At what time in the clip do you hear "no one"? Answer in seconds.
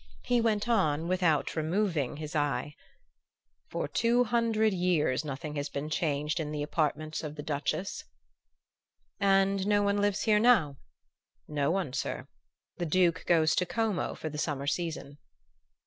9.67-10.01, 11.47-11.93